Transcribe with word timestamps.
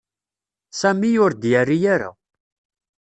Sami 0.79 1.11
ur 1.25 1.31
d-yerri 1.35 1.79
ara. 1.93 2.09